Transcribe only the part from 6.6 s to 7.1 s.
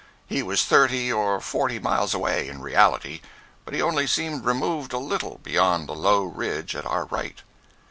at our